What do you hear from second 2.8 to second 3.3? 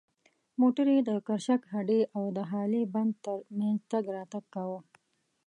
بند